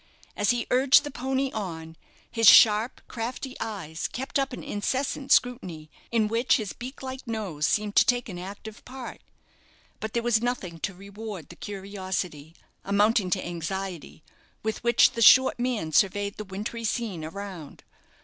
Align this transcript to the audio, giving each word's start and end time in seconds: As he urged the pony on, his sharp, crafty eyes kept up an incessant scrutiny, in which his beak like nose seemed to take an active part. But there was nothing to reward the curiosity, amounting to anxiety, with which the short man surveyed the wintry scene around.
As 0.35 0.49
he 0.49 0.65
urged 0.71 1.03
the 1.03 1.11
pony 1.11 1.51
on, 1.51 1.95
his 2.31 2.49
sharp, 2.49 3.01
crafty 3.07 3.55
eyes 3.59 4.07
kept 4.07 4.39
up 4.39 4.51
an 4.51 4.63
incessant 4.63 5.31
scrutiny, 5.31 5.91
in 6.11 6.27
which 6.27 6.57
his 6.57 6.73
beak 6.73 7.03
like 7.03 7.27
nose 7.27 7.67
seemed 7.67 7.95
to 7.97 8.05
take 8.07 8.27
an 8.27 8.39
active 8.39 8.83
part. 8.83 9.21
But 9.99 10.13
there 10.13 10.23
was 10.23 10.41
nothing 10.41 10.79
to 10.79 10.95
reward 10.95 11.49
the 11.49 11.55
curiosity, 11.55 12.55
amounting 12.83 13.29
to 13.29 13.45
anxiety, 13.45 14.23
with 14.63 14.83
which 14.83 15.11
the 15.11 15.21
short 15.21 15.59
man 15.59 15.91
surveyed 15.91 16.37
the 16.37 16.45
wintry 16.45 16.83
scene 16.83 17.23
around. 17.23 17.83